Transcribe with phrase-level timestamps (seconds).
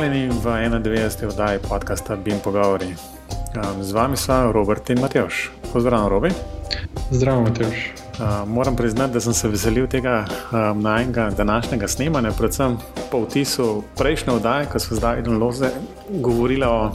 [0.00, 1.28] Pozdravljeni v 91.
[1.28, 2.94] oddaji podcasta Bim Pogovori.
[3.80, 5.50] Z vami smo Robert in Matjoš.
[5.72, 6.30] Pozdravljen, Robi.
[7.10, 7.92] Zdravo, Matjoš.
[8.18, 10.24] Uh, moram priznati, da sem se veselil tega
[10.74, 12.78] najnega današnjega snemanja, predvsem
[13.10, 15.68] po vtisu prejšnje oddaje, ko smo zdaj in loze
[16.08, 16.92] govorili o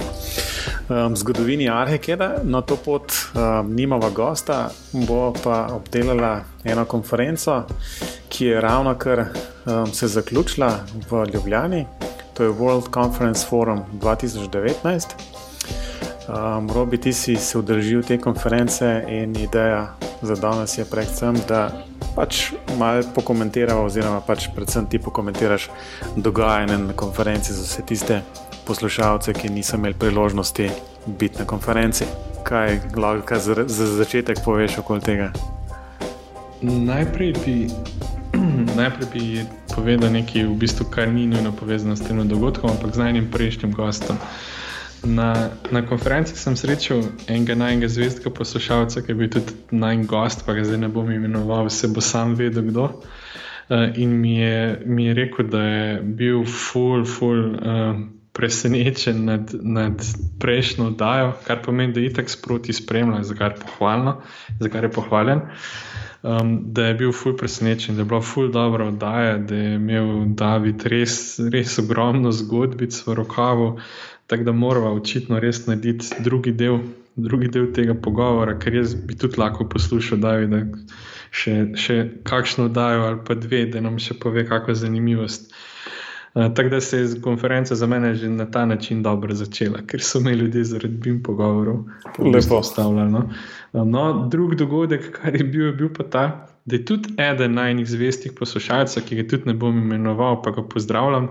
[0.89, 2.35] um, zgodovini Arhekeda.
[2.43, 7.63] No, to pot um, nimava gosta, bo pa obdelala eno konferenco,
[8.29, 10.79] ki je ravno kar um, se zaključila
[11.11, 11.85] v Ljubljani.
[12.35, 15.15] To je World Conference Forum 2019.
[16.27, 21.71] Um, Robi, ti si se udeležil te konference in ideja za danes je predvsem, da
[22.15, 25.69] pač malo pokomentiraš, oziroma pač predvsem ti pokomentiraš
[26.15, 28.21] dogajanje na konferenci za vse tiste
[28.67, 30.69] poslušalce, ki niso imeli priložnosti
[31.05, 32.05] biti na konferenci.
[32.43, 35.31] Kaj lahko za, za začetek poveš okoli tega?
[36.61, 37.55] Najprej bi,
[38.79, 43.09] najprej bi povedal nekaj, v bistvu, kar ni nujno povezano s tem dogodkom, ampak z
[43.11, 44.17] enim prejšnjim gostom.
[45.05, 50.45] Na, na konferenci sem srečal enega najmenjega zvezdnega poslušalca, ki je bil tudi najmenjši gost,
[50.47, 52.89] pa ga zdaj ne bom imenoval, vse bo sam vedel kdo.
[53.65, 57.53] Uh, in mi je, mi je rekel, da je bil full, full.
[57.59, 60.01] Uh, presenečen nad, nad
[60.39, 64.17] prejšnjo oddajo, kar pomeni, da je itak sproti spremljal, za kar, pohvalno,
[64.59, 65.41] za kar je pohvaljen.
[66.25, 70.07] Um, da je bil ful presenečen, da je bila ful dobra oddaja, da je imel
[70.33, 73.67] David res, res ogromno zgodbic v rokavu,
[74.25, 76.79] tako da moramo očitno res narediti drugi del,
[77.15, 80.63] drugi del tega pogovora, ker jaz bi tudi lahko poslušal Davida
[81.29, 85.53] še, še kakšno oddajo ali pa dve, da nam še pove kakšno zanimivost.
[86.35, 90.01] Uh, tako da se je konferenca za mene že na ta način dobro začela, ker
[90.03, 91.77] so me ljudje zaradi BIM pogovorov
[92.19, 93.11] lepo postavljali.
[93.11, 93.29] No.
[93.73, 97.87] No, drug dogodek, kar je bil, je bil pa ta, da je tudi eden najnih
[97.87, 101.29] zvestih poslušalcev, ki ga tudi ne bom imenoval, pa ga pozdravljam.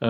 [0.00, 0.08] Uh,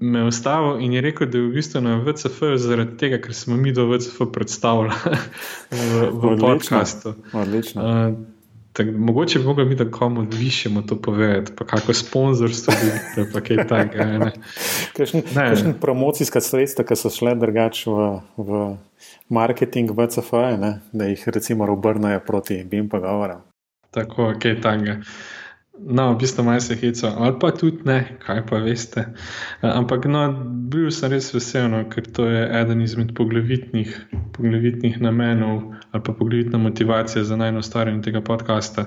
[0.00, 3.34] me je ustavil in je rekel, da je v bistvu na VCF zaradi tega, ker
[3.34, 5.14] smo mi do VCF predstavljali
[5.70, 7.14] v, v podkastu.
[7.32, 7.86] Odlično.
[7.86, 8.39] Uh,
[8.72, 12.74] Tak, mogoče bi mogli mi, da komu višjemu to povedati, pa kako sponzorstvo
[13.16, 14.30] je, pa kaj takega.
[14.96, 18.62] Kakšne promocijske sredstva, ki so šle drugače v, v
[19.28, 20.32] marketing VCF,
[20.62, 20.78] ne?
[20.92, 23.42] da jih recimo obrnejo proti BIM pogovorom.
[23.90, 25.00] Tako, kaj takega.
[25.86, 29.04] No, v bistvu malo se heca, ali pa tudi ne, kaj pa veste.
[29.62, 30.26] Ampak no,
[30.70, 33.94] bil sem res vesel, no, ker to je eden izmed poglavitnih,
[34.36, 38.86] poglavitnih namenov ali pa poglavitna motivacija za najno staranje tega podcasta.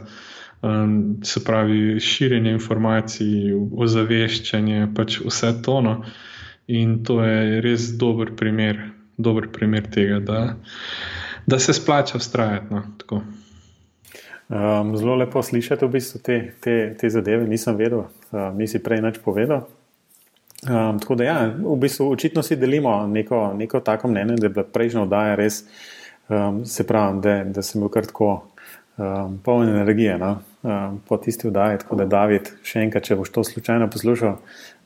[0.61, 5.81] Um, se pravi, širjenje informacij, ozaveščanje, pač vse to.
[5.81, 5.97] No.
[6.67, 8.79] In to je res dober primer,
[9.17, 10.55] dober primer tega, da,
[11.45, 12.73] da se splača ustrajati.
[12.73, 12.83] No,
[14.53, 18.99] Um, zelo lepo slišati v bistvu te, te, te zadeve, nisem vedel, um, nisi prej
[19.01, 19.63] nič povedal.
[20.67, 24.53] Um, tako da, ja, v bistvu očitno si delimo neko, neko tako mnenje, da je
[24.53, 25.63] bila prejšnja oddaja res,
[26.29, 28.31] um, se pravi, da, da sem bil kar tako
[28.97, 30.37] um, poln energije no?
[30.61, 31.81] um, po tisti oddaji.
[31.83, 34.37] Tako da, David, še enkrat, če boš to slučajno poslušal,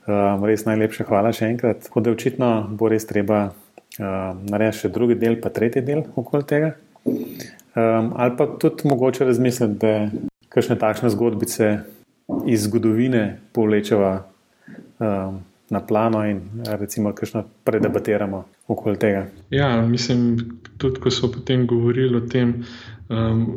[0.07, 1.85] um, res najlepša hvala še enkrat.
[1.89, 6.47] Tako da, očitno bo res treba um, narediti še drugi del, pa tretji del okoli
[6.47, 6.73] tega.
[7.07, 9.93] Um, ali pa tudi mogoče razmisliti, da
[10.53, 11.75] kakšne takšne zgodbice
[12.49, 14.11] iz zgodovine povlečeva
[14.99, 15.39] um,
[15.69, 16.41] na plano in
[16.79, 19.27] recimo kakšno predebatiramo okoli tega.
[19.49, 20.37] Ja, mislim,
[20.77, 22.63] tudi ko so potem govorili o tem,
[23.09, 23.55] um,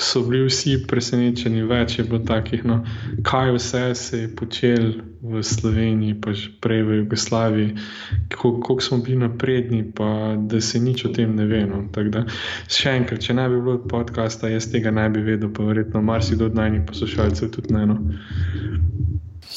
[0.00, 2.80] so bili vsi presenečeni, več je bilo takih, no,
[3.26, 7.74] kaj vse se je počel v Sloveniji, pa že prej v Jugoslaviji,
[8.36, 11.66] koliko smo bili napredni, pa da se nič o tem ne ve.
[11.68, 11.84] No.
[11.92, 12.24] Da,
[12.68, 16.48] še enkrat, če ne bi bilo podcasta, jaz tega ne bi vedel, pa verjetno marsikdo
[16.48, 17.86] od najnih poslušalcev tudi ne.
[17.92, 17.98] No.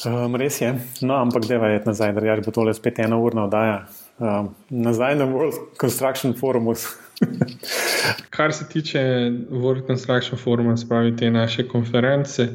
[0.04, 0.74] Um, res je,
[1.06, 3.84] no, ampak da je nazaj, da bo tole spet ena urna oddaja.
[4.18, 6.74] Um, nazaj na World Construction Forumu.
[8.30, 9.00] Kar se tiče
[9.50, 12.48] World Construction Foruma, spravi te naše konference,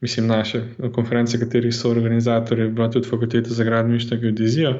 [0.00, 0.62] mislim, naše
[0.94, 4.74] konference, katerih so organizatorji, bila tudi Fakulteta za gradništvo in geodezijo.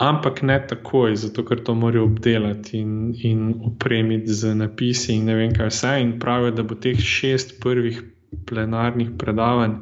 [0.00, 5.34] ampak ne takoj, zato ker to morajo obdelati in, in opremiti z napisi, in ne
[5.34, 6.00] vem, kaj vse.
[6.00, 8.02] In pravijo, da bo teh šest prvih
[8.46, 9.72] plenarnih predavanj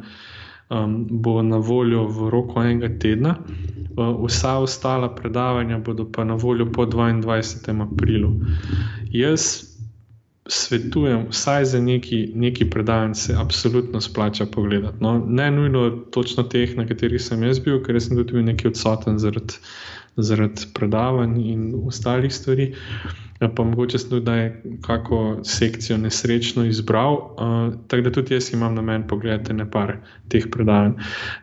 [0.70, 3.36] um, bo na voljo v roku enega tedna,
[3.96, 7.82] uh, vsa ostala predavanja bodo pa na voljo po 22.
[7.82, 8.32] aprilu.
[9.12, 9.74] Jaz
[10.48, 14.96] svetujem, vsaj za neki, neki predavanj se absolutno splača pogledati.
[15.00, 18.74] No, ne nujno točno teh, na katerih sem jaz bil, ker sem tudi bil nekaj
[18.74, 19.62] odsoten zaradi
[20.16, 22.68] zaradi predavanj in ostalih stvari.
[22.70, 24.50] Ja, pa mogoče sem tudi
[24.80, 29.96] kako sekcijo nesrečno izbral, uh, tako da tudi jaz imam na meni pogledati nekaj
[30.28, 30.92] teh predavanj.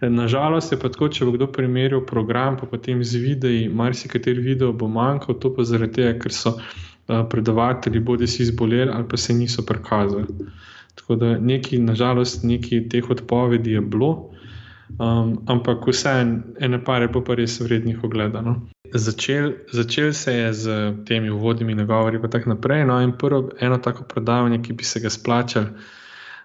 [0.02, 4.74] Nažalost je pa tako, če bo kdo primerjal program, pa potem z videi, marsikateri video
[4.74, 9.18] bo manjkal, to pa zaradi tega, ker so uh, predavatelji bodi si izboleli ali pa
[9.18, 10.26] se niso prikazali.
[10.96, 14.32] Tako da neki, nažalost, neki teh odpovedi je bilo.
[15.00, 18.62] Um, ampak vseeno, ene pare pa res vrednih ogledano.
[18.94, 22.86] Začel, začel se je z temi uvodnimi nagovori, pa tako naprej.
[22.86, 25.64] No, in prvo, eno tako predavanje, ki bi se ga splačal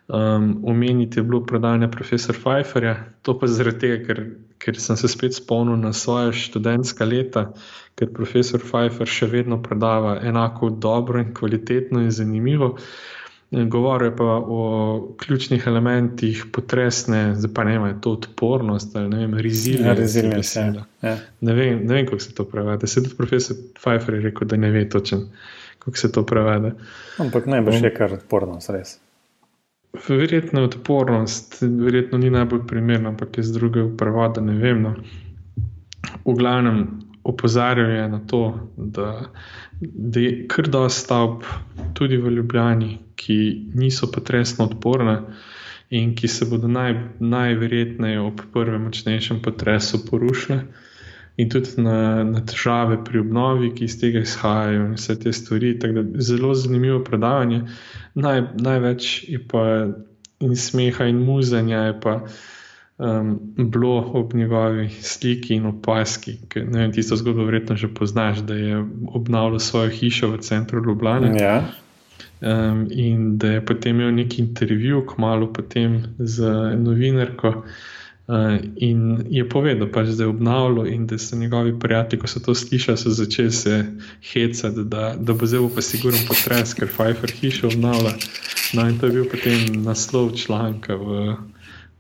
[0.08, 2.94] um, omeniti, je bilo predavanje profesora Pfeifferja.
[3.22, 4.22] To pa zaradi tega, ker,
[4.58, 7.48] ker sem se spet spomnil na svoje študentska leta,
[7.98, 12.76] ker profesor Pfeiffer še vedno predava enako dobro in kvalitetno in zanimivo.
[13.50, 19.18] Govoril je pa o ključnih elementih potresne, zdaj pa ne vem, to odpornost ali ne
[19.18, 19.94] vem, rezilija.
[19.94, 20.40] Rezilija,
[21.02, 21.16] ja.
[21.40, 22.86] Ne vem, ne vem kako se to prevede.
[22.86, 25.20] Se tudi profesor Pfeiffer je rekel, da ne ve točno,
[25.78, 26.72] kako se to prevede.
[27.18, 28.98] Ampak ne bo še kar odpornost, res.
[30.08, 34.82] Verjetno je odpornost, verjetno ni najbolj primerna, ampak iz druge prevode ne vem.
[34.82, 34.96] No.
[36.26, 36.82] V glavnem
[37.26, 38.42] opozarjajo na to,
[38.76, 39.10] da
[39.80, 41.42] da je kar dosta stavb,
[41.94, 45.20] tudi v Ljubljani, ki niso potresno odporne
[45.90, 50.60] in ki se bodo naj, najverjetneje ob prvem močnejšem potresu porušile.
[51.36, 55.74] In tudi na, na težave pri obnovi, ki iz tega izhajajo, in vse te stvari.
[56.16, 57.60] Zelo zanimivo predavanje.
[58.14, 59.64] Naj, največ je pa
[60.40, 62.14] in smeha, in muzenja je pa
[62.98, 66.38] um, bilo ob njegovi sliki in opaski.
[66.48, 70.84] Ker, ne vem, tisto zgodbo verjetno že poznaš, da je obnavljal svojo hišo v centru
[70.84, 71.36] Ljubljana.
[71.38, 71.64] Ja.
[72.40, 77.64] Um, in da je potem imel neki intervju, kmalo potem z novinarko.
[78.28, 82.40] Uh, in je povedal, pač, da je obnavljal, in da so njegovi prijatelji, ko so
[82.40, 83.84] to slišali, so začeli se
[84.32, 88.16] hecati, da, da bo zelo pa sigurno potres, ker Pfeiffer hišo obnavlja.
[88.74, 91.36] No, in to je bil potem naslov članka v,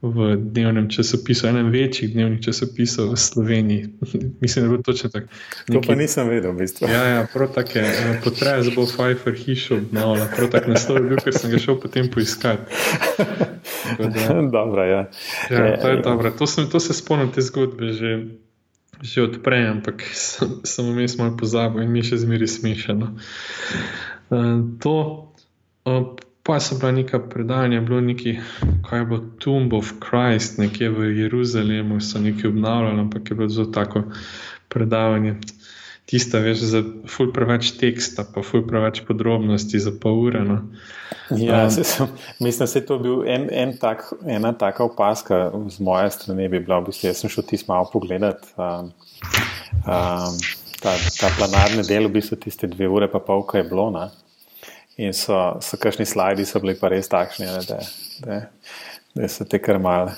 [0.02, 3.88] v dnevnem časopisu, enem večjih dnevnih časopisov v Sloveniji.
[4.42, 5.26] Mislim, da bo točno tako.
[5.72, 6.88] To pa nisem vedel, v bistvu.
[6.88, 7.84] Ja, ja prav tako je.
[7.84, 10.28] Eh, potrajal bo Pfeiffer hišo obnovila.
[10.36, 12.68] Prav tako naslov je bil, ker sem ga šel potem poiskati.
[14.56, 15.08] Dobro, ja.
[15.50, 16.30] Ja, to je dobro.
[16.30, 18.18] To, sem, to se spomnim te zgodbe že.
[18.96, 23.10] Že odprej, ampak sem, sem vmes malo pozabil in mi še zmeri smešeno.
[24.32, 24.94] Uh, to,
[25.84, 28.36] uh, Pa so bila neka predanja, bilo neki,
[28.86, 33.66] kaj bo Tomb of Christ, nekje v Jeruzalemu, so nekaj obnavljali, ampak je bilo zelo
[33.74, 34.02] tako
[34.68, 35.34] predavanje.
[36.06, 40.44] Tista, veš, za ful preveč teksta, pa ful preveč podrobnosti za pol ure.
[40.46, 40.60] No.
[41.34, 42.06] Ja, um, sem,
[42.38, 46.46] mislim, da je to bil en, en tak, ena taka opaska z moje strani.
[46.48, 48.46] Bi bila, v bistvu, jaz sem šel ti malo pogledat.
[48.54, 48.92] Um,
[49.82, 50.38] um,
[50.78, 53.90] ta, ta planarni del, v bistvu tiste dve ure, pa pol, kaj je bilo.
[53.90, 54.06] Ne?
[54.96, 57.80] In so, so kakšni slajdi, so bili pa res takšni, ne, da,
[58.24, 58.40] da,
[59.14, 60.14] da so te kar male.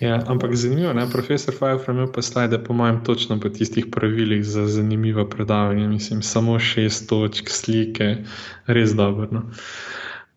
[0.00, 4.44] Ja, ampak zanimivo je, profesor Fajfra imel pa slide, po mojem, točno po tistih pravilih
[4.46, 5.88] za zanimivo predavanje.
[5.88, 8.16] Mislim, samo šest točk, slike,
[8.66, 9.28] res dobro.
[9.30, 9.42] No.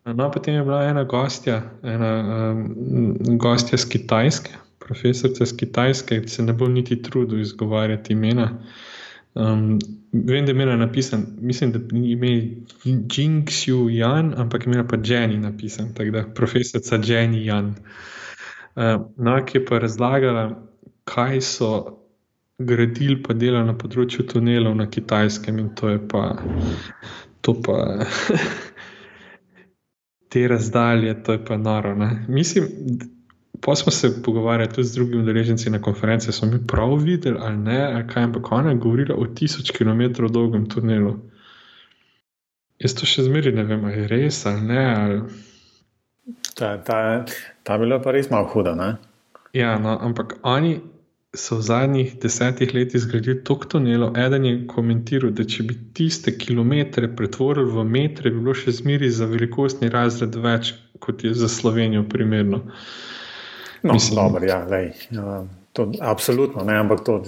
[0.04, 2.10] No, potem je bila ena gostja, ena
[2.50, 8.48] um, gostja z Kitajske, profesorica z Kitajske, ki se ne bo niti trudil izgovarjati imena.
[9.34, 9.78] Um,
[10.12, 12.32] vem, da je imela napisan, mislim, da ni ime
[12.84, 17.74] Jing Xiu Yan, ampak imela pa Jenny napisan, tako da profesorica Jenny Yan.
[18.76, 20.68] Eh, no, ki je pa razlagala,
[21.04, 21.98] kaj so
[22.58, 26.36] gradili, pa delali na področju tunelov na Kitajskem, in to je pa.
[27.42, 28.06] To pa
[30.30, 31.94] te razdalje, to je pa noro.
[31.98, 32.10] Ne?
[32.28, 32.68] Mislim,
[33.64, 37.56] pa smo se pogovarjali tudi z drugimi udeleženci na konferenci, smo mi prav videli, ali
[37.56, 41.14] ne, ali kaj, ampak ona je govorila o tisoč km dolgem tunelu.
[42.82, 44.86] Jaz to še zmeraj ne vem, ali je res ali ne.
[44.94, 45.20] Ali...
[46.58, 46.98] Ta, ta,
[47.62, 48.74] ta bila pa res malo huda.
[48.74, 48.96] Ne?
[49.54, 50.80] Ja, no, ampak oni
[51.36, 54.18] so v zadnjih desetih letih zgradili toliko tunelov.
[54.18, 59.08] Eden je komentiral, da če bi tiste kilometre pretvorili v metre, bi bilo še zmeri
[59.10, 62.64] za velikostni razred več, kot je za Slovenijo primerno.
[63.82, 67.22] No, Mislim, dobro, ja, lej, ja, to, absolutno ne, ampak to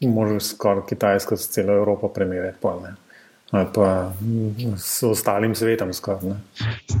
[0.00, 2.58] moraš skoraj Kitajsko s celo Evropo primerjati.
[2.60, 2.82] Pol,
[3.50, 4.12] ali pa
[4.76, 5.92] s ostalim svetom.
[5.92, 6.36] Skoraj,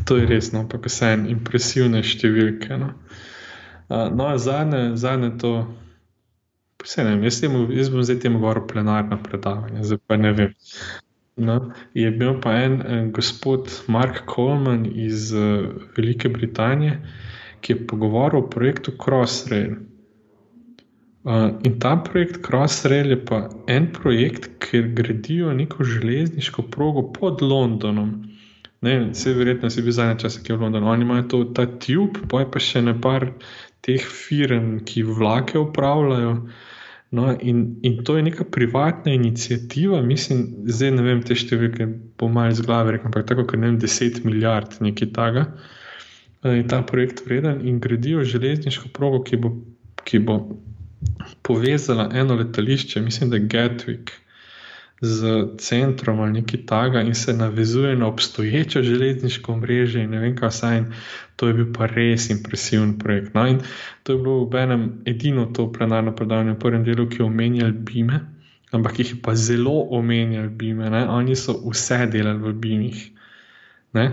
[0.04, 2.76] to je res, no, ampak vse en impresivne številke.
[2.80, 2.92] No,
[3.88, 5.54] no zadnje, zadnje to.
[6.98, 10.56] Ne, jaz, temu, jaz bom zdaj temu govoril plenarno predavanje, zdaj pa ne vem.
[11.38, 11.58] No,
[11.96, 16.98] je bil pa en, en gospod Mark Coleman iz uh, Velike Britanije,
[17.62, 19.78] ki je pogovoril o projektu Crossrail.
[21.22, 27.42] Uh, in ta projekt Crossrail je pa en projekt, kjer gradijo neko železniško progo pod
[27.42, 28.10] Londonom.
[28.82, 30.90] Ne, vse verjetno si bil zadnji čas, ki je v Londonu.
[30.90, 33.28] Oni imajo to, ta tube, pa je pa še nekaj
[33.86, 36.34] teh firm, ki vlake upravljajo.
[37.12, 42.30] No, in, in to je neka privatna inicijativa, mislim, zdaj ne vem te številke, po
[42.32, 45.44] malem iz glave, rekel, ampak tako, ker ne vem, 10 milijard, nekaj takega.
[46.42, 49.52] Je ta projekt vreden in gradijo železniško progo, ki bo,
[50.04, 50.38] ki bo
[51.42, 54.10] povezala eno letališče, mislim, da je Gatwick,
[55.02, 59.98] z centrom ali nekaj takega in se navezuje na obstoječo železniško mrežo.
[59.98, 60.84] Ne vem, kaj vse in
[61.36, 63.34] to je bil pa res impresiven projekt.
[63.34, 63.58] No, in
[64.02, 67.72] to je bilo v enem edino to plenarno predavanje, v prvem delu, ki je omenjal
[67.72, 68.20] Bime.
[68.72, 71.02] Ampak jih je pa zelo omenjal Bime, ne?
[71.08, 73.10] oni so vse delali v Bimih.
[73.92, 74.06] Ne?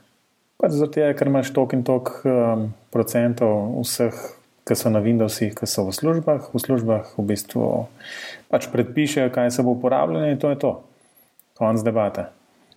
[0.61, 4.17] Pač zato, ker imaš toliko in toliko um, procentov vseh
[4.67, 7.87] ki so na Windowsih, ki so v službah, v službah v bistvu
[8.51, 10.73] pač predpišejo, kaj se bo uporabljalo, in to je to.
[11.57, 12.29] Konc debate.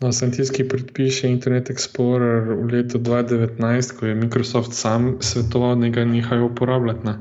[0.02, 5.78] No, sem tisti, ki predpiše Internet Explorer v letu 2019, ko je Microsoft sam svetoval,
[5.80, 7.06] da ga nehajo uporabljati.
[7.06, 7.14] Ne?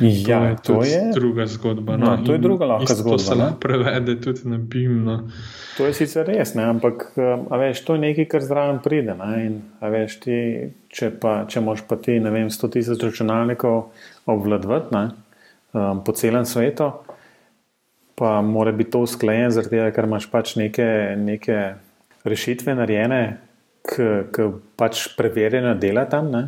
[0.00, 1.96] Ja, to je, to je druga zgodba.
[1.96, 3.16] No, no, to je druga lahka zgodba.
[3.16, 5.04] To se lahko prevede tudi na BIM.
[5.04, 5.18] No.
[5.76, 6.64] To je sicer res, ne?
[6.68, 7.12] ampak
[7.50, 9.16] veš, to je nekaj, kar zraven pride.
[9.80, 10.38] Veš, ti,
[10.92, 13.92] če, pa, če moš pa ti vem, 100 tisoč računalnikov
[14.28, 16.90] obvladovati um, po celem svetu,
[18.16, 20.88] pa mora biti to usklajen, zaradi tega, ker imaš pač neke,
[21.20, 21.58] neke
[22.28, 23.22] rešitve narejene,
[23.88, 26.30] ki pač preverjeno dela tam.
[26.32, 26.44] Ne?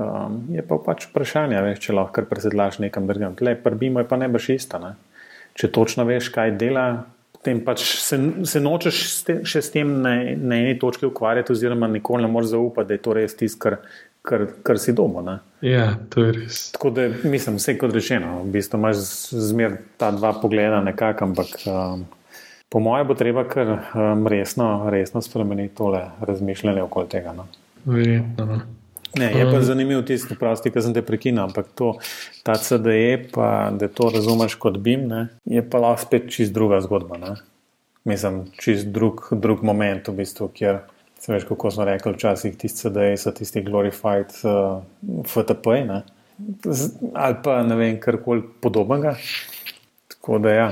[0.00, 3.34] Um, je pa pač vprašanje, veš, če lahko presedlaš nekam drugam.
[3.44, 4.78] Le, prvi moj pa ne boš isto.
[4.80, 4.94] Ne?
[5.58, 6.84] Če točno veš, kaj dela,
[7.36, 8.16] potem pač se,
[8.48, 12.54] se nočeš ste, še s tem na, na eni točki ukvarjati, oziroma nikoli ne moreš
[12.54, 13.76] zaupati, da je to res tisto, kar,
[14.24, 15.26] kar, kar si doma.
[15.26, 15.36] Ne?
[15.68, 16.62] Ja, to je res.
[16.78, 19.04] Tako da mislim, vse kot rečeno, v bistvu imaš
[19.50, 22.08] zmer ta dva pogleda nekako, ampak um,
[22.72, 27.36] po mojem bo treba kar um, resno, resno spremeniti tole razmišljanje okoli tega.
[27.36, 27.50] No?
[27.84, 28.48] Verjetno.
[28.48, 28.62] No.
[29.18, 31.94] Ne, je pa zanimiv tisti, prosti, ki sem te prekinil, ampak to,
[32.46, 36.78] ta CDE, pa, da to razumeš kot BIM, ne, je pa lahko spet čist druga
[36.84, 37.18] zgodba.
[37.18, 37.34] Ne.
[38.06, 40.82] Mislim, čist drug, drug moment, v bistvu, kjer
[41.20, 44.80] se veš, kako smo rekli, včasih tisti CDE so tisti glorified uh,
[45.26, 46.02] FTP, ne,
[47.12, 49.16] ali pa ne vem, karkoli podobnega.
[50.14, 50.70] Tako da ja.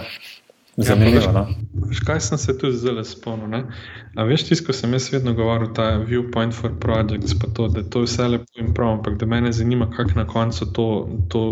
[0.79, 1.33] Zanimivo.
[1.33, 1.47] No?
[2.07, 3.65] Kaj sem se tu zelo spomnil?
[4.15, 8.05] Veš, tisto, ko sem jaz vedno govoril, ta viewpoint for projects, pa to, da to
[8.05, 11.43] vse lepo in prav, ampak da me zanima, kako na koncu to, to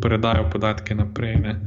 [0.00, 1.36] predajo podatke naprej.
[1.36, 1.60] Ne?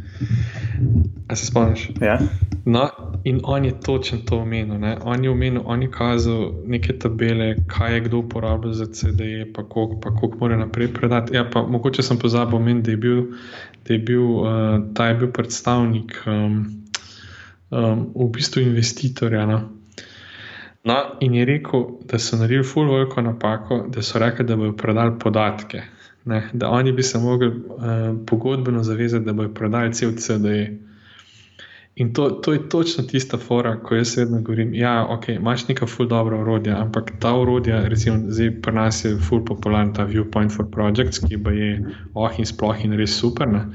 [1.28, 1.90] A se spomniš?
[2.02, 2.20] Ja.
[2.66, 2.90] No,
[3.24, 4.80] in on je točno to omenil.
[4.80, 4.98] Ne?
[5.04, 9.64] On je omenil, on je kazal neke tabele, kaj je kdo uporabljal za CDE, pa
[9.70, 11.36] koliko mora naprej predati.
[11.36, 13.26] Ja, pa mogoče sem pozabil omeniti, da je bil,
[13.88, 14.48] da je bil, uh,
[14.94, 16.24] ta je bil predstavnik.
[16.26, 16.83] Um,
[17.74, 19.46] um, v bistvu investitorja.
[19.46, 19.62] No?
[20.84, 24.78] No, in je rekel, da so naredili full veliko napako, da so rekli, da bodo
[24.78, 25.82] prodali podatke.
[26.26, 26.50] Ne?
[26.54, 27.56] Da oni bi se mogli uh,
[28.28, 30.78] pogodbeno zavezati, da bodo prodali cel CDE.
[31.96, 35.68] In to, to je točno tista fora, ko jaz vedno govorim, da ja, okay, imaš
[35.68, 40.06] nekaj ful dobro urodja, ampak ta urodja, recimo, zdaj pri nas je ful popularen ta
[40.06, 43.48] Viewpoint for Projects, ki pa je oh in sploh in res super.
[43.48, 43.66] Ne?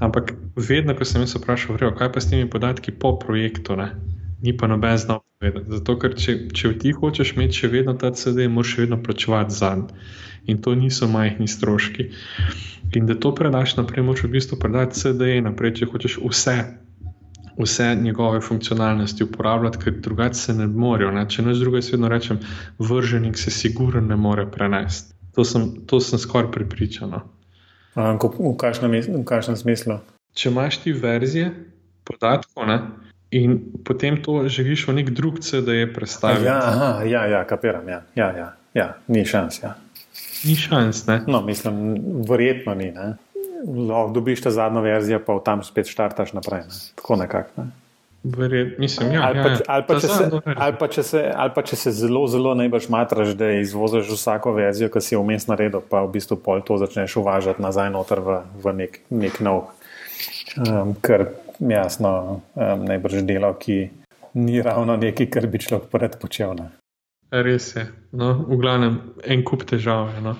[0.00, 3.92] Ampak vedno, ko sem se vprašal, vrejo, kaj pa s temi podatki po projektu, ne?
[4.42, 5.70] ni pa noben znal povedati.
[5.70, 9.54] Zato, ker če, če ti hočeš imeti še vedno ta CD, moraš še vedno plačevati
[9.54, 10.08] za njega.
[10.46, 12.04] In to niso majhni stroški.
[12.94, 16.56] In da to predaš naprej, moraš v bistvu predati CD naprej, če hočeš vse.
[17.56, 21.10] Vse njegove funkcionalnosti uporabljati, ker drugače se ne morejo.
[21.16, 21.24] Ne?
[21.28, 22.38] Če ne z druge, vedno rečem,
[22.78, 25.16] vrženik se sigurno ne more prenesti.
[25.34, 27.16] To sem, sem skoraj pripričan.
[27.96, 28.12] No.
[28.20, 28.56] V
[29.24, 29.98] kakšnem smislu?
[30.36, 31.48] Če imaš ti verzije
[32.04, 32.76] podatkov ne,
[33.32, 36.44] in potem to želiš v nek drug CD predstaviti.
[36.46, 37.88] Ja, aha, ja, ja, kapiram.
[37.88, 38.88] Ja, ja, ja, ja.
[39.08, 39.62] Ni šans.
[39.64, 39.74] Ja.
[40.44, 41.06] Ni šans.
[41.08, 41.22] Ne?
[41.26, 41.96] No, mislim,
[42.28, 42.92] verjetno ni.
[43.64, 46.68] Lahko dobiš ta zadnjo verzijo, pa tam spet štartaš naprej.
[46.68, 46.80] Ne?
[47.00, 47.64] Tako nekako.
[47.64, 47.85] Ne?
[48.24, 50.24] Verjet, mislim, ja, ali, pa, ja, ali, pa, če se,
[50.56, 54.54] ali, pa, če se, ali pa če se zelo, zelo najbolj matraš, da izvoziš vsako
[54.56, 58.22] verzijo, ki si jo vmes naredil, pa v bistvu pol to začneš uvažati nazaj noter
[58.26, 59.68] v, v nek, nek nov,
[60.58, 61.28] um, kar
[61.62, 63.78] jasno um, najbrž delo, ki
[64.42, 66.56] ni ravno nekaj, kar bi človek predpočel.
[66.58, 66.68] Ne.
[67.30, 67.86] Res je.
[68.16, 70.10] No, v glavnem, en kup težav.
[70.22, 70.36] No.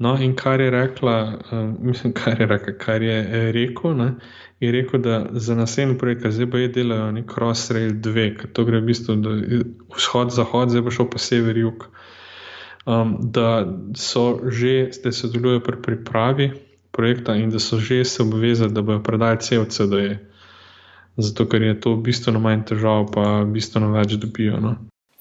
[0.00, 4.14] No, in kar je rekla, uh, mislim, kar je, rekla, kar je eh, rekel, ne,
[4.60, 8.88] je rekel, da za naslednji projekt, je delal nek Crossrail 2, ker to gre v
[8.88, 9.18] bistvu
[9.96, 11.86] vzhod-zahod, zdaj pa šel pa sever-jug.
[12.88, 16.50] Um, da so že, da se sodelujejo pri pripravi
[16.90, 20.18] projekta in da so že se obvezali, da bodo predali cel CDE.
[21.16, 24.60] Zato, ker je to bistveno manj težav, pa bistveno več dobijo.
[24.60, 24.76] No,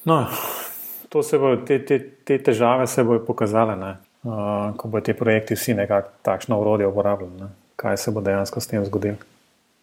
[0.05, 0.25] no
[1.11, 3.75] bo, te, te, te težave se bodo pokazale.
[3.75, 3.97] Ne?
[4.23, 7.34] Uh, ko bodo ti projekti vsi nekako takšno urodje uporabljali.
[7.39, 7.49] Ne?
[7.75, 9.17] Kaj se bo dejansko s tem zgodilo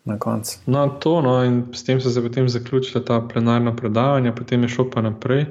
[0.05, 0.59] na koncu?
[0.67, 4.69] No, to, no, in s tem so se potem zaključila ta plenarna predavanja, potem je
[4.69, 5.47] šlo pa naprej.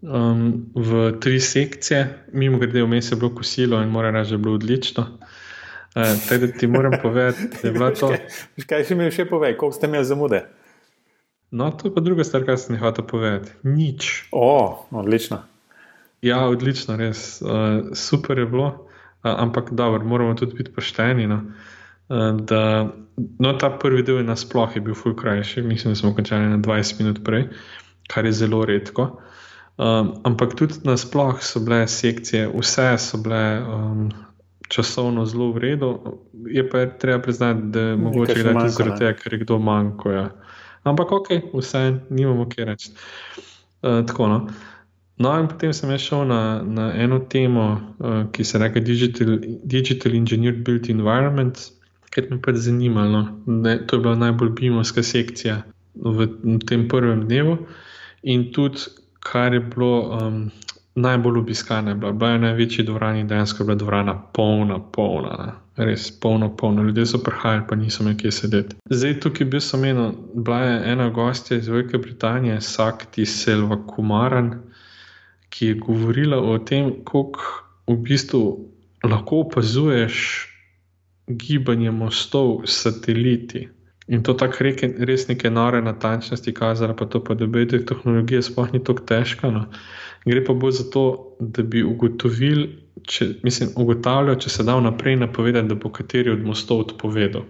[0.00, 4.38] Um, v tri sekcije, mimo grede, vmes je bilo kosilo in moram reči, da je
[4.38, 5.04] bilo odlično.
[5.96, 8.14] Uh, teda ti moram povedati, da je bilo to.
[8.66, 10.44] Kaj še mi še povej, koliko ste imeli zamude?
[11.50, 13.50] No, to je pa druga stvar, kar sem hotel povedati.
[13.66, 14.30] Nič.
[14.32, 15.42] O, odlično.
[16.22, 17.40] Ja, odlično, res.
[17.42, 21.26] Uh, super je bilo, uh, ampak dobro, moramo tudi biti pošteni.
[21.26, 21.42] No?
[22.08, 22.90] Uh, da,
[23.38, 26.58] no, ta prvi del je nasploh je bil ful krajši, mislim, da smo končali na
[26.58, 27.48] 20 minut prej,
[28.08, 29.20] kar je zelo redko.
[29.80, 34.10] Um, ampak tudi nasploh so bile sekcije, vse so bile um,
[34.68, 35.94] časovno zelo v redu.
[36.46, 40.12] Je pa je treba priznati, da je mogoče gledati zaradi tega, ker je kdo manjko.
[40.12, 40.28] Ja.
[40.82, 42.92] Ampak ok, vse, nimamo kaj reči.
[43.82, 44.46] Uh, tako no.
[45.20, 47.64] No, in potem sem šel na, na eno temo,
[47.98, 51.60] uh, ki se imenuje Digital, Digital Engineered Built Environment,
[52.10, 53.26] ker me pač zanimalo.
[53.46, 55.60] Ne, to je bila najbolj bimovska sekcija
[55.94, 57.58] v, v tem prvem dnevu.
[58.32, 58.88] In tudi,
[59.20, 60.40] kar je bilo um,
[60.96, 65.36] najbolj obiskano, bila, bila je največji dvorani, dejansko je bila dvorana polna, polna.
[65.44, 65.52] Ne.
[65.84, 66.82] Res polno, polno.
[66.82, 68.80] Ljudje so prihajali, pa niso imeli kje sedeti.
[68.90, 74.54] Zdaj, tukaj bi se omenil, bila je ena gostja iz Velike Britanije, Sakti Selva Kumaran
[75.50, 77.40] ki je govorila o tem, kako
[77.90, 78.44] v bistvu
[79.04, 80.46] lahko opazuješ
[81.26, 83.68] gibanje mostov s sateliti.
[84.10, 84.66] In to tako
[85.06, 89.06] res neke nore natančnosti kazala, pa to pa da bi te tehnologije sploh ni tako
[89.06, 89.50] težko.
[89.54, 89.66] No.
[90.26, 91.04] Gre pa bolj za to,
[91.40, 92.66] da bi ugotovili,
[93.06, 97.46] če, mislim, ugotavljal, če se da vnaprej napovedati, da bo kateri od mostov odpovedal.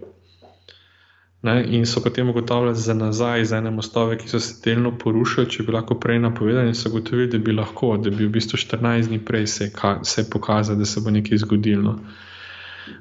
[1.43, 5.49] Ne, in so potem ugotavljali za nazaj, za ene mostove, ki so se delno porušili,
[5.49, 9.09] če bi lahko prej napovedali, so ugotovili, da bi lahko, da bi v bistvu 14
[9.09, 9.71] dni prej se,
[10.05, 11.95] se pokazalo, da se bo nekaj zgodilo.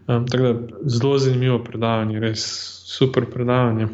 [0.07, 0.53] Um, tako da
[0.85, 2.45] zelo zanimivo predavanje, res
[2.87, 3.87] super predavanje.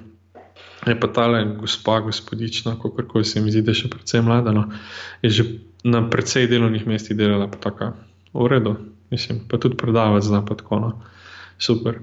[0.85, 4.53] Je pa ta le gospa, gospodična, kako se mi zdi, da je še precej mlada.
[4.53, 4.67] No,
[5.25, 5.45] je že
[5.83, 7.95] na precej delovnih mestih delala, pa tako
[8.33, 8.75] v redu,
[9.09, 10.79] mislim, pa tudi predavati zna, pa tako.
[10.79, 10.91] No.
[11.57, 11.99] Super.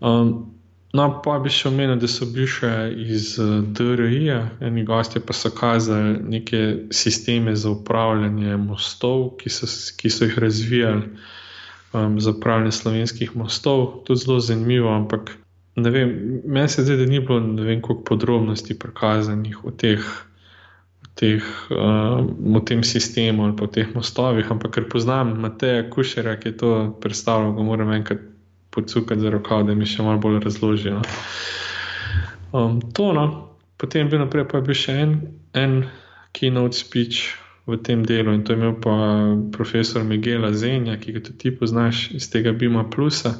[0.00, 0.58] Um,
[0.92, 5.32] No, pa bi še omenil, da so bili še iz eh, DRI-ja, eni gosti pa
[5.32, 6.58] so kazali neke
[6.92, 11.06] sisteme za upravljanje mostov, ki so, ki so jih razvijali
[11.96, 14.02] um, za upravljanje slovenskih mostov.
[14.04, 15.32] To je zelo zanimivo, ampak
[15.80, 16.12] ne vem,
[16.44, 20.12] meni se zdi, da ni bilo ne vem koliko podrobnosti prikazanih o teh.
[21.12, 26.38] Teh, um, v tem sistemu ali pa v teh mostovih, ampak ker poznam Mateja Kušera,
[26.40, 26.70] ki je to
[27.04, 28.31] predstavljal, ga moram enkrat
[28.72, 31.00] pocukati za rokav, da mi še malo bolj razložijo.
[31.00, 31.02] No.
[32.52, 33.26] Um, to, no.
[33.76, 35.14] Potem bi naprej pa bil še en,
[35.58, 35.78] en
[36.36, 37.32] keynote speech
[37.66, 38.94] v tem delu in to je imel pa
[39.54, 43.34] profesor Miguel Zenja, ki ga tudi ti poznaš iz tega Bima Plusa,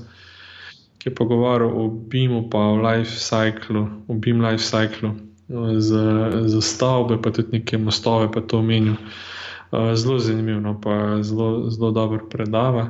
[0.98, 5.14] ki je pogovarjal o Bimu, pa o life cyclu, o Bim life cyclu.
[5.52, 6.02] Za,
[6.48, 8.94] za stavbe, pa tudi neke mostove, pa to omenil.
[9.72, 12.86] Uh, zelo zanimivo, pa zelo, zelo dobro predava.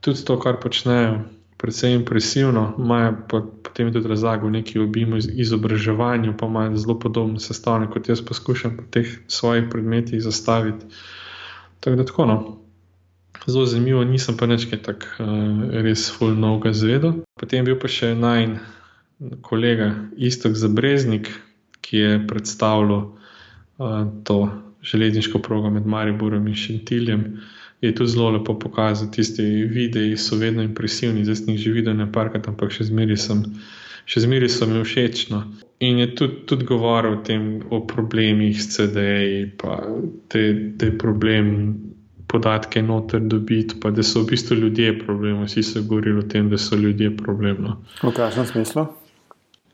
[0.00, 1.24] Tudi to, kar počnejo,
[1.58, 7.40] precej impresivno, imajo pa potem tudi razlago v neki obimu izobraževanju, pa imajo zelo podobne
[7.40, 10.86] sestavine, kot jaz poskušam po teh svojih predmetih zastaviti.
[11.80, 12.26] Tako da tako.
[12.26, 12.38] No.
[13.46, 15.28] Zelo zanimivo, nisem pa nekaj tako uh,
[15.82, 17.12] res fulnovega zvedel.
[17.40, 18.48] Potem je bil pa še naj
[19.42, 21.30] kolega Istok Zabreznik,
[21.82, 24.40] ki je predstavljal uh, to
[24.82, 27.20] železniško progo med Mariborom in Šentiljem.
[27.20, 29.12] Uh, je to zelo lepo pokazati.
[29.12, 33.42] Tisti videi so vedno impresivni, zdaj sem jih že videl nekajkrat, ampak še zmeraj sem,
[34.04, 35.28] še zmeraj so mi všeč.
[35.30, 35.44] No.
[35.78, 39.82] In je tudi, tudi govoril o tem, o problemih s CD-ji, pa
[40.28, 41.84] te, te problem.
[42.28, 45.46] Podatke noter dobiti, pa da so v bistvu ljudje problem.
[45.46, 47.62] Vsi so govorili o tem, da so ljudje problem.
[47.64, 47.78] No.
[48.02, 48.84] V kakšnem smislu?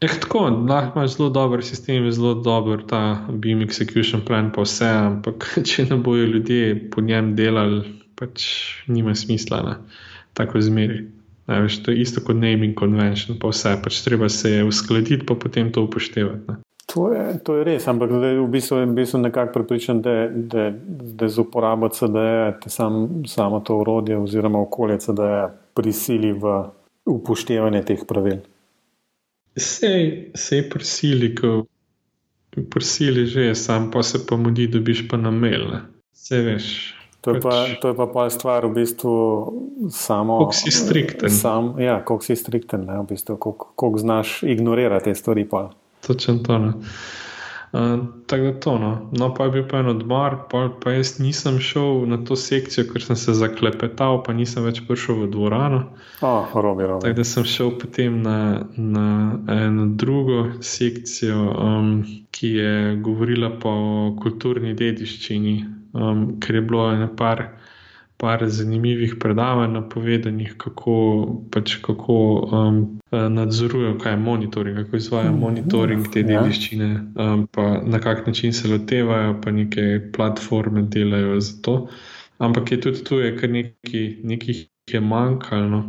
[0.05, 0.39] Eh, tako,
[0.69, 5.87] lahko imaš zelo dober sistem, zelo dober ta beam execution plan, pa vse, ampak če
[5.91, 7.83] ne bojo ljudje po njem delali,
[8.19, 8.49] pač
[8.87, 9.77] nima smisla, ne?
[10.35, 11.05] tako zmeri.
[11.47, 15.35] Veš, to je isto kot naming convention, pa vse, pač treba se je uskladiti, pa
[15.35, 16.61] potem to upoštevati.
[16.93, 20.69] To je, to je res, ampak zdaj v bistvu, v bistvu nekako pripričan, da, da,
[21.17, 26.59] da z uporabo CD-ja sam, samo to urodje oziroma okolje CD-ja prisili v
[27.09, 28.45] upoštevanje teh pravil.
[29.57, 31.67] Sej, sej prisili, ko
[32.71, 35.71] prisili že, sam pa se pa mudi, da biš pa namel.
[36.15, 36.95] Vse veš.
[37.25, 39.13] To je, pač, pa, to je pa pa stvar, v bistvu,
[39.91, 40.39] samo.
[40.45, 41.31] Kako si strikten.
[41.31, 45.47] Sam, ja, kako si strikten, ne, v bistvu, kako znaš ignorirati te stvari.
[45.49, 45.71] Pa.
[46.05, 46.59] Točno to.
[46.59, 46.73] Ne.
[47.75, 48.79] Uh, tako da to.
[48.79, 48.91] No.
[49.13, 52.87] no, pa je bil pa en odmor, pa, pa jaz nisem šel na to sekcijo,
[52.93, 55.81] ker sem se zaklepetal, pa nisem več prišel v dvorano.
[56.23, 57.03] Oh, robi, robi.
[57.03, 58.39] Tako da sem šel potem na,
[58.79, 59.09] na
[59.51, 61.97] eno drugo sekcijo, um,
[62.31, 63.79] ki je govorila o
[64.23, 65.57] kulturni dediščini
[65.95, 67.43] um, ker je bilo nekaj par
[68.47, 70.95] zanimivih predavanj napovedanih, kako,
[71.51, 76.27] pač kako um, nadzorujejo, kaj je monitoring, kako izvajo mm, monitoring te ja.
[76.27, 81.77] dediščine, um, pa na kak način se lotevajo, pa neke platforme delajo za to.
[82.39, 85.85] Ampak je tudi tu, kar nekaj je manjkalo.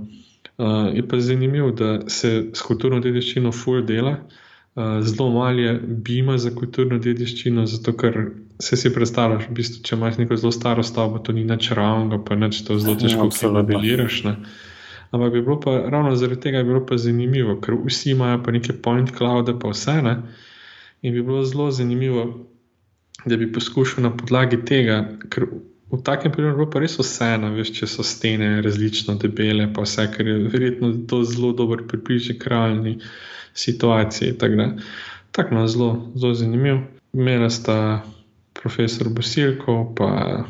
[0.58, 4.12] Uh, je pa zanimivo, da se s kulturno dediščino full dela.
[4.12, 4.42] Uh,
[4.76, 8.18] zelo malo je bima za kulturno dediščino, zato ker
[8.60, 12.20] se si predstavljaš, v bistvu, če imaš neko zelo staro stavbo, to ni nič ravnega,
[12.24, 14.24] pa neč to zelo težko obdeliraš.
[14.28, 14.36] Ne?
[15.16, 18.74] Ampak bi bilo pa ravno zaradi tega bilo pa zanimivo, ker vsi imajo pa neke
[18.74, 20.16] point cloude, pa vse ne.
[21.02, 22.26] In bi bilo zelo zanimivo,
[23.26, 25.48] da bi poskušal na podlagi tega, ker
[25.92, 29.86] v takem primeru bilo pa res vse, ne veš, če so stene različno debele, pa
[29.88, 32.98] vse, ker je verjetno to zelo dober približek realni
[33.56, 34.38] situaciji.
[34.38, 34.72] Tako da,
[35.32, 36.80] tak, no, zelo, zelo zanimivo.
[37.14, 38.02] Mene sta
[38.54, 40.44] profesor Bosilko, pa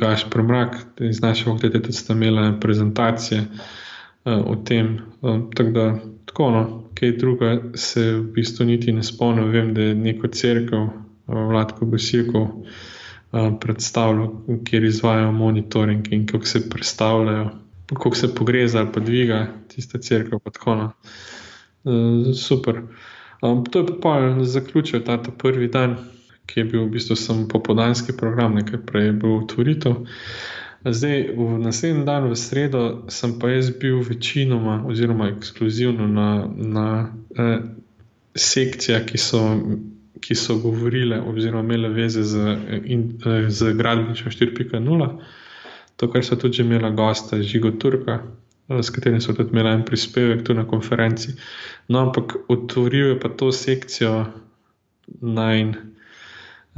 [0.00, 4.98] Gaš Premrak, iz naše fakultete sta imela prezentacije uh, o tem.
[5.20, 9.50] Uh, tako da, tako no, kaj druga se v bistvu niti ne spomnim.
[9.50, 14.28] Vem, da je neko crkvo, uh, Vladko Bosilko, uh, predstavljal,
[14.64, 17.50] kjer izvajo monitoring in kako se predstavljajo,
[17.86, 20.38] kako se pogreza ali pa dviga tista crkva.
[20.66, 20.90] uh,
[22.34, 22.82] super.
[23.42, 25.96] Um, to je pa zaključil ta, prvi dan,
[26.46, 29.94] ki je bil v bistvu samo popodanski program, nekaj prej je bil otvoritev.
[30.84, 36.88] Zdaj, v naslednji dan, v sredo, sem pa jaz bil večinoma, oziroma ekskluzivno na, na
[37.36, 37.58] eh,
[38.34, 39.42] sekcijah, ki so,
[40.20, 45.10] ki so govorile, oziroma imele veze z, in, eh, z gradbeništvom 4.0.
[45.96, 49.84] To, kar so tudi imela gosta, Žigo Turka, eh, s katerim so tudi imeli en
[49.84, 51.32] prispevek tu na konferenci.
[51.88, 54.26] No, ampak otvoril je pa to sekcijo
[55.20, 55.72] naj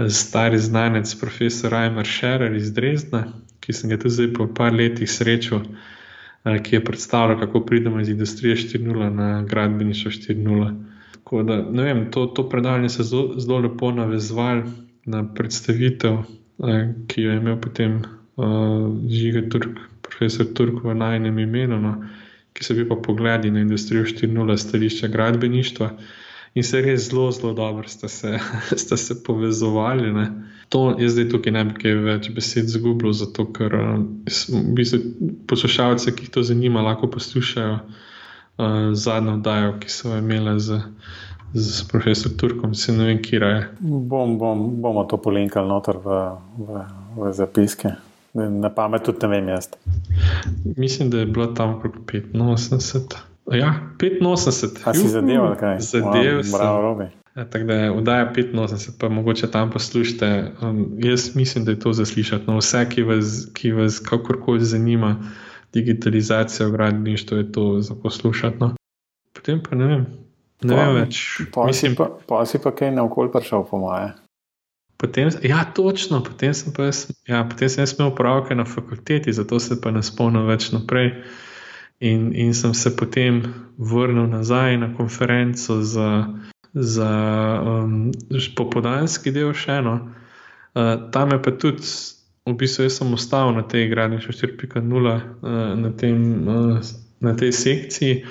[0.09, 3.25] stari znanec, profesor Reimer Scherer iz Dresdna,
[3.61, 5.65] ki sem ga tudi zdaj po par letih srečal,
[6.45, 10.71] eh, ki je predstavljal, kako pridemo iz industrije 4.0 na gradbeništvo 4.0.
[11.13, 14.63] Tako da, ne vem, to, to predavanje se zelo, zelo lepo navezval
[15.05, 16.23] na predstavitev,
[16.69, 18.03] eh, ki jo je imel potem
[18.37, 19.79] uh, Žiga Turk,
[20.21, 21.95] profesor Turk v najnem imenu, no,
[22.53, 25.91] ki so bili pa pogledi na industrijo 4.0 stališča gradbeništva
[26.55, 28.39] in se res zelo, zelo dobro sta se,
[28.83, 30.13] sta se povezovali.
[30.13, 30.27] Ne.
[30.69, 34.05] To je zdaj tukaj ne bi kaj več besed zgubilo, zato ker uh,
[35.49, 40.83] poslušalce, ki jih to zanima, lahko poslušajo uh, zadnjo oddajo, ki so imeli z,
[41.55, 43.65] z profesorjem Turkom, se ne vem, kje je.
[43.81, 46.21] Bom, bom, bomo to polinkali noter v,
[46.61, 47.97] v, v zapiske.
[48.35, 49.69] Na pamet tudi ne vem jaz.
[50.77, 53.17] Mislim, da je bilo tam okrog 85.
[53.53, 54.81] Ja, 85.
[54.85, 55.81] A si zadeval, kaj?
[55.81, 56.53] Zadeval sem.
[56.53, 57.09] Bravo, robi.
[57.37, 60.53] Ja, tako da je vdaja 85, pa mogoče tam poslušate.
[60.63, 62.45] Um, jaz mislim, da je to zaslišati.
[62.47, 65.17] No, vse, ki vas, ki vas kakorkoli zanima,
[65.73, 68.57] digitalizacija v gradbeništvu, je to za poslušati.
[68.61, 68.75] No.
[69.33, 70.07] Potem pa ne vem,
[70.63, 71.41] ne pa, vem več.
[71.55, 74.13] Pa, mislim, pa, pa si pa kaj na okolje prišel, po moje.
[75.01, 79.33] Potem, ja, točno, potem sem pa jaz, ja, potem sem jaz imel upravke na fakulteti,
[79.33, 81.15] zato se pa ne spomnim več naprej.
[82.05, 83.43] In, in sem se potem
[83.77, 86.29] vrnil nazaj na konferenco za,
[86.73, 87.11] za
[87.65, 88.13] um,
[88.57, 89.97] popodanski del še eno.
[90.77, 91.89] Uh, tam je pa tudi
[92.47, 95.17] v bistvu jaz sem ostal na tej gradniški 4.0,
[95.81, 96.81] na,
[97.21, 98.25] na tej sekciji.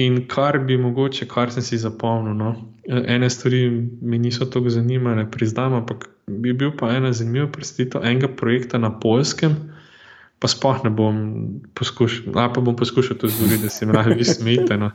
[0.00, 2.54] In kar bi mogoče, kar sem si zapomnil, no,
[2.88, 8.28] ene stvari mi niso tako zanimale, priznam, ampak bi bil pa ena zanimiva predstavitev enega
[8.28, 9.56] projekta na Polskem,
[10.40, 11.16] pa sploh ne bom
[11.76, 14.76] poskušal, a pa bom poskušal to zgoditi, da se mi lahko vi smete.
[14.76, 14.90] No.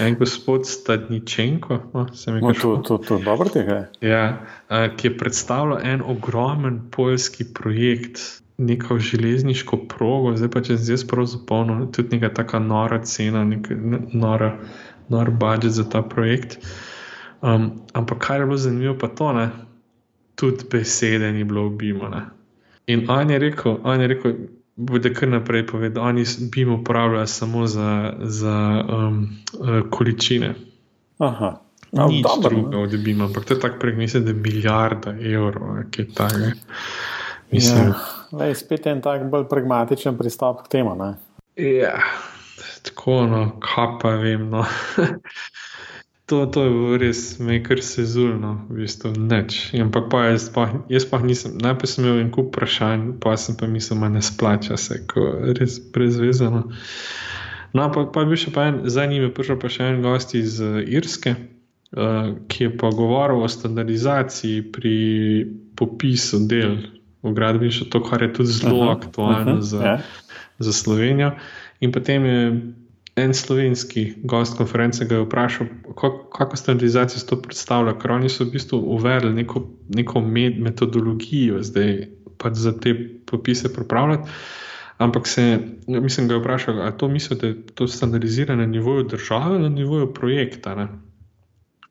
[0.00, 2.60] En gospod Stadničenko, no, se mi kaže.
[2.60, 4.10] To, to, to dobro tega je.
[4.10, 4.24] Ja,
[4.96, 8.42] ki je predstavljal en ogromen poljski projekt.
[8.58, 13.44] Neko železniško progo, zdaj pa če se zdaj prav zapolnil, tudi neka taka nora cena,
[13.46, 13.68] nek
[14.10, 14.56] nora,
[15.08, 16.58] nora budžet za ta projekt.
[17.40, 19.50] Um, ampak kar je bilo zanimivo, pa to, da
[20.34, 22.22] tudi besede ni bilo ubijane.
[22.86, 24.32] In on je rekel, on je rekel,
[24.76, 29.28] bude kar naprej povedal, oni bi jim uporabljali samo za, za um,
[29.60, 30.54] uh, količine.
[31.18, 31.60] Aha.
[31.92, 36.02] Ni drugo od Bima, ampak to je tako prek, mislim, da je milijarda evrov, ki
[36.02, 36.34] je tako.
[37.50, 37.94] Mislim, ja,
[38.32, 41.14] lej, spet je en tak bolj pragmatičen pristop k temu.
[41.56, 41.94] Ja,
[42.82, 44.50] tako, no, kaj pa vem.
[44.50, 44.64] No.
[46.28, 49.70] To, to je bilo res, me je kar sezulno, v bistvu neč.
[49.80, 53.56] Ampak pa jaz, pa, jaz pa nisem, najprej sem imel en kup vprašanj, pa sem
[53.56, 56.66] pa mislil, da ne splača se, ko je res brezvezano.
[57.72, 60.34] No, pa je bil še pa en, za njim je prišel pa še en gost
[60.36, 61.32] iz uh, Irske,
[61.96, 64.96] uh, ki je pa govoril o standardizaciji pri
[65.80, 66.76] popisu del
[67.24, 70.04] v gradbeništvu, to, kar je tudi zelo aktualno uh -huh, za, yeah.
[70.04, 70.36] Ja.
[70.58, 71.32] za Slovenijo.
[71.80, 72.40] In potem je
[73.18, 75.66] en slovenski gost konference ga je vprašal,
[76.32, 82.08] kako standardizacijo to predstavlja, ker oni so v bistvu uvedli neko, neko med, metodologijo zdaj
[82.38, 82.94] pač za te
[83.26, 84.30] popise pripravljati.
[84.98, 89.04] Ampak se, mislim, da je vprašal, ali to misli, da je to standardizirano na nivoju
[89.04, 90.74] države ali na nivoju projekta.
[90.74, 90.88] Ne?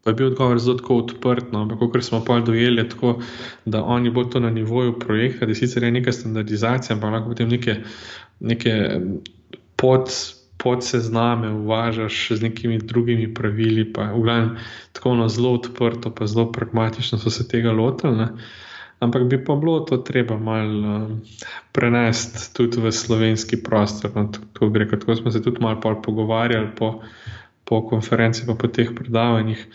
[0.04, 1.62] Pa je bil odgovor zelo odprt, no?
[1.62, 3.20] ampak kot smo pa dojeli, tako,
[3.66, 7.50] da oni bodo to na nivoju projekta, da sicer je neka standardizacija, ampak lahko potem
[7.50, 7.76] neke,
[8.40, 9.00] neke
[9.76, 10.12] pod
[10.68, 13.86] pod sezname uvažaš z nekimi drugimi pravili.
[13.94, 14.58] Pa, glavnem,
[14.92, 18.18] tako na zelo odprto, pa zelo pragmatično so se tega lotili.
[18.18, 18.28] Ne?
[19.00, 21.22] Ampak bi pa bilo to treba malo um,
[21.72, 24.12] prenesti tudi v slovenski prostor.
[24.16, 27.00] No, tako, rekel, tako smo se tudi malo pogovarjali po,
[27.64, 29.68] po konferenci, pa po teh predavanjih.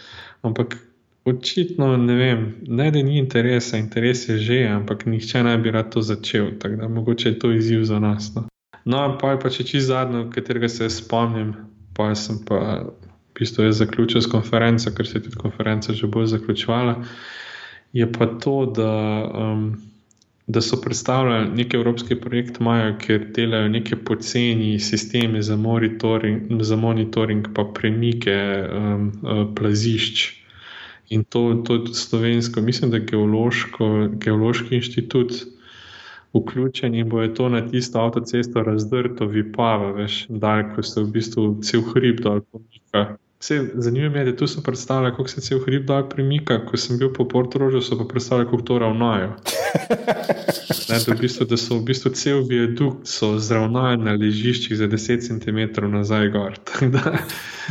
[0.42, 0.76] Ampak
[1.24, 5.88] očitno ne vem, ne da ni interesa, interes je že, ampak nihče ne bi rad
[5.92, 6.58] to začel.
[6.58, 8.34] Tako da mogoče je to izziv za nas.
[8.34, 8.52] No.
[8.84, 11.54] No, pa je pa če čisto zadnjo, katerega se spomnim,
[11.94, 16.32] pa sem pa v bistvu zaključil s konferenco, ker se je tudi konferenca že bolj
[16.34, 16.98] zaključovala.
[17.92, 18.92] Je pa to, da
[19.30, 19.66] um,
[20.46, 26.76] da so predstavljali neki evropski projekt, imajo, kjer delajo neke poceni sisteme za monitoring, za
[26.76, 28.36] monitoring pa premike
[28.72, 30.32] um, uh, plazišč.
[31.08, 33.06] In to, to je tudi slovensko, mislim, da je
[34.24, 35.32] geološki inštitut
[36.34, 41.58] vključen in bo je to na tisto avtocesto razdrto, vipava, veš, da se v bistvu
[41.62, 43.16] cel hrib dol pomika.
[43.74, 46.60] Zanimivo je, da tu so predstavljali, kako se cel hrib dol premika.
[46.66, 49.32] Ko sem bil po Portugalsku, so pa predstavljali, kako to ravnajo.
[50.88, 55.24] Ne, da, v bistvu, da so v bistvu cel viadukt zravnali na ležiščih za 10
[55.28, 56.58] cm nazaj gor.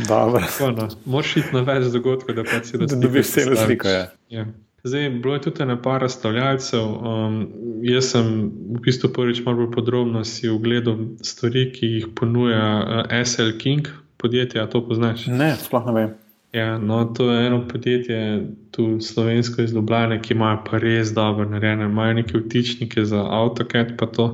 [0.08, 3.88] No, Moš iti na več dogodkov, da pa si da dobiš vse razlike.
[3.88, 4.06] Ja.
[4.32, 4.46] Ja.
[4.84, 6.82] Zdaj, bilo je tudi nekaj razstavljalcev.
[6.82, 7.36] Um,
[7.82, 13.24] jaz sem v bistvu prvič malo bolj podrobno si ogledal stvari, ki jih ponuja uh,
[13.24, 14.62] SL King podjetje.
[14.62, 15.26] A to poznaš?
[15.26, 16.10] Ne, sploh ne vem.
[16.52, 21.86] Ja, no, to je eno podjetje, tu slovensko izlobljene, ki imajo pa res dobro narejene,
[21.88, 24.26] imajo neke vtičnike za AutoCAD, pa to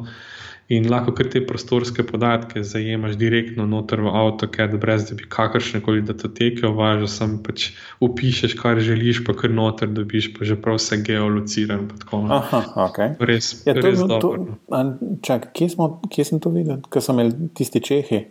[0.68, 5.80] in lahko kar te prostorske podatke zajemaš direktno noter v AutoCAD, brez da bi kakršne
[5.84, 7.70] koli datoteke uvažal, sam pač
[8.04, 11.88] upišeš, kar želiš, pa kar noter dobiš, pa že prav vse geolociran.
[12.12, 13.00] Aha, ok.
[13.30, 14.84] Res, ja, to, res to, to,
[15.24, 16.82] čak, kje, smo, kje sem to videl?
[16.92, 18.26] Ker so imeli tisti Čehi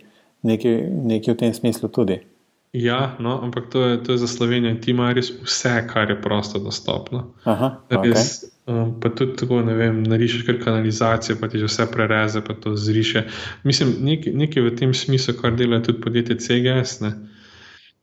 [0.46, 0.76] nekaj,
[1.10, 2.20] nekaj v tem smislu tudi.
[2.76, 6.10] Ja, no, ampak to je, to je za Slovenijo in ti imajo res vse, kar
[6.10, 7.32] je prosto dostopno.
[7.48, 8.52] Aha, res, okay.
[8.68, 12.54] Um, pa tudi tako, ne vem, narišeš kar kanalizacijo, pa ti že vse prereze, pa
[12.54, 13.24] to zriše.
[13.64, 17.00] Mislim, nekaj, nekaj v tem smislu, kar dela tudi podjetje CGS.
[17.00, 17.12] Ne?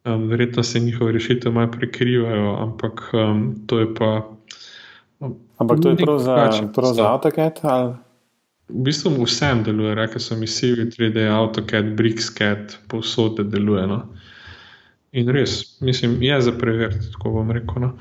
[0.05, 4.11] Um, verjetno se njihove rešitve malo prekrivajo, ampak um, to je pa.
[5.19, 6.35] Um, ampak to je prav za,
[6.75, 7.59] prav za AutoCAD?
[7.63, 7.93] Ali?
[8.67, 13.87] V bistvu vsem deluje, rekel sem, Civi 3D, AutoCAD, BricsCAD, povsod deluje.
[13.87, 13.99] No?
[15.15, 17.81] In res, mislim, je za preveriti, tako bom rekel.
[17.81, 17.91] No.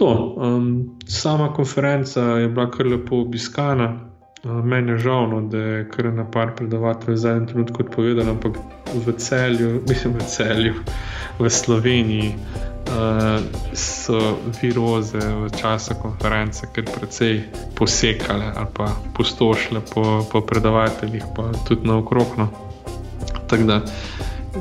[0.00, 4.00] To, um, sama konferenca je bila kar lepo obiskana.
[4.44, 8.30] Uh, meni je žal, no, da je kar na par predavateljev v zadnjem trenutku odpovedal,
[8.30, 8.56] ampak
[8.94, 10.72] v celju, mislim, v celju,
[11.38, 13.44] v Sloveniji uh,
[13.76, 17.44] so viroze v času konference kar precej
[17.76, 22.38] posekale ali pa pustošile po, po predavateljih, pa tudi naokrog.
[22.38, 22.48] No.
[23.48, 23.82] Tako da.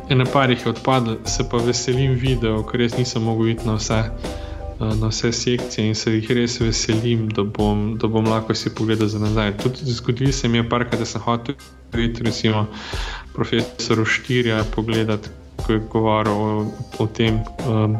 [0.10, 3.80] Eno par jih je odpadlo, se pa veselim video, ker res nisem mogel iti na
[3.80, 4.40] vse, eh,
[4.80, 9.08] na vse sekcije in se jih res veselim, da bom, da bom lahko si pogledal
[9.08, 9.58] za nazaj.
[9.58, 11.56] Tudi zgodilo se mi je parkrat, da sem hotel
[11.94, 12.66] videti, recimo,
[13.34, 15.30] profesor Štirja pogledati,
[15.66, 16.66] ko je govoril o,
[17.00, 17.44] o tem.
[17.68, 17.98] Um,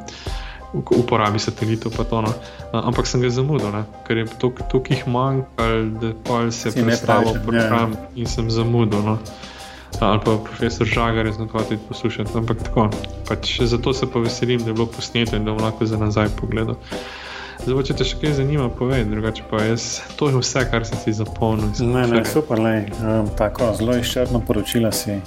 [0.74, 2.22] Uporabi satelitov, pa to.
[2.22, 2.34] No.
[2.72, 3.84] Ampak sem ga zamudil, ne?
[4.06, 7.42] ker je toliko jih manjkalo, da se je predstavil ja.
[7.42, 9.02] program in sem zamudil.
[9.02, 9.18] No
[10.00, 12.38] ali pa profesor Žagar je znal tudi poslušati.
[12.38, 12.90] Ampak tako,
[13.28, 16.30] pač zato se pa veselim, da je bilo posneto in da bom lahko za nazaj
[16.40, 16.76] pogledal.
[17.60, 21.02] Zdaj, če te še kaj zanima, povej, drugače pa jaz, to je vse, kar sem
[21.02, 21.74] si zapomnil.
[21.92, 25.18] Ne, ne, super, le, um, tako zelo izčrpno poročilo si,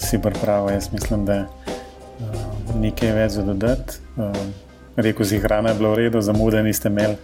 [0.00, 0.72] si pripravil.
[0.72, 4.00] Jaz mislim, da um, nekaj več za dodati.
[4.16, 4.54] Um,
[4.98, 7.14] Rekl si, hrana je bila v redu, zamude niste imeli,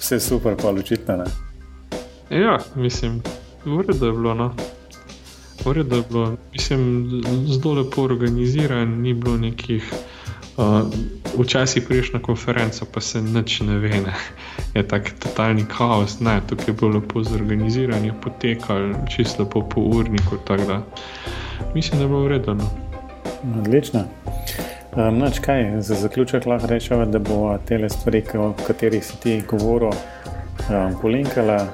[0.00, 1.22] vse super, pa očitno.
[2.32, 3.20] Ja, mislim,
[3.64, 4.34] v redu je bilo.
[4.34, 4.48] No.
[5.64, 7.10] Torej, da je bilo, mislim,
[7.46, 9.92] zelo lepo organiziran, ni bilo nekih.
[10.56, 10.82] Uh,
[11.38, 14.14] včasih priješ na konferenco, pa se nič ne ve, ne.
[14.74, 16.20] je tako totalni kaos.
[16.20, 20.36] Ne, tukaj je bilo lepo zorganizirano, je potekalo čisto lepo po urniku.
[21.74, 22.70] Mislim, da je bilo vredno.
[23.58, 24.04] Odlično.
[24.96, 29.42] Um, noč, kaj, za zaključek lahko rečemo, da bo te stvari, o katerih si ti
[29.48, 31.66] govoril, um, polinkala,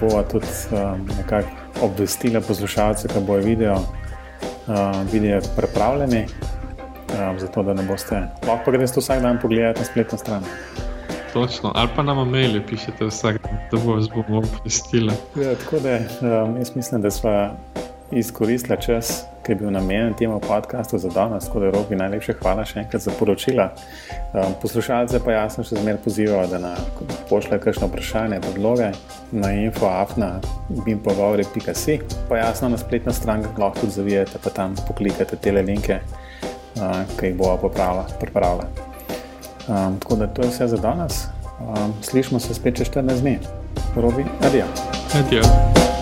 [0.00, 7.74] bo tudi um, nekako obvestila poslušalce, ki bojo video, uh, video pripravljeni, um, zato da
[7.74, 10.44] ne boste lahko greste vsak dan pogledati na spletno stran.
[11.32, 15.12] Točno, ali pa nam maili pišete vsak dan, da bo vas bomo obvestili.
[15.36, 17.30] Ja, tako da um, jaz mislim, da smo
[18.10, 21.44] izkoristili čas, ki je bil namenjen temu podkastu za danes.
[21.44, 23.72] Tako da, Robi, najlepše hvala še enkrat za poročila.
[24.34, 26.76] Um, poslušalce pa jasno še zmeraj pozivajo, da nam
[27.30, 28.88] pošljejo kakšno vprašanje, predloge
[29.32, 31.94] na infoafna.bimpogovori.si.
[32.28, 36.02] Pa jasno na spletno stran lahko tudi zavijete, pa tam poklikate te linke, uh,
[37.18, 37.70] ki jih bomo
[38.20, 38.66] pripravili.
[39.66, 41.26] Um, tako da to je vse za danes.
[41.60, 43.38] Um, slišimo se spet čez 14 dni.
[43.96, 44.64] Robi, adijo.
[45.14, 45.95] Adijo.